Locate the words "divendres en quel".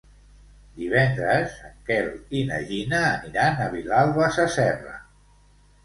0.77-2.09